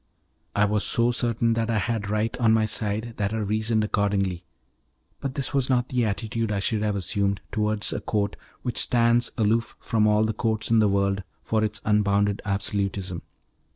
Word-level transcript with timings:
I 0.55 0.65
was 0.65 0.83
so 0.83 1.11
certain 1.11 1.53
that 1.53 1.69
I 1.69 1.77
had 1.77 2.09
right 2.09 2.35
on 2.37 2.53
my 2.55 2.65
side, 2.65 3.13
that 3.17 3.33
I 3.35 3.37
reasoned 3.37 3.83
accordingly; 3.83 4.45
but 5.19 5.35
this 5.35 5.53
was 5.53 5.69
not 5.69 5.89
the 5.89 6.05
attitude 6.05 6.51
I 6.51 6.59
should 6.59 6.81
have 6.81 6.95
assumed 6.95 7.39
towards 7.51 7.93
a 7.93 8.01
court 8.01 8.35
which 8.63 8.79
stands 8.81 9.31
aloof 9.37 9.75
from 9.79 10.07
all 10.07 10.23
the 10.23 10.33
courts 10.33 10.71
in 10.71 10.79
the 10.79 10.89
world 10.89 11.21
for 11.43 11.63
its 11.63 11.81
unbounded 11.85 12.41
absolutism. 12.45 13.21